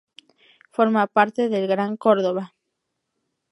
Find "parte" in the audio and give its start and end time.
1.05-1.47